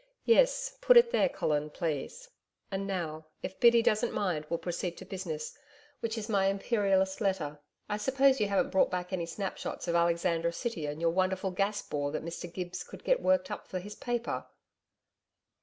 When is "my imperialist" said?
6.27-7.21